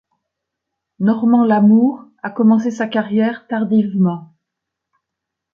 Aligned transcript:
Normand 0.99 1.45
L'Amour 1.45 2.03
a 2.23 2.31
commencé 2.31 2.71
sa 2.71 2.87
carrière 2.87 3.45
tardivement. 3.45 4.33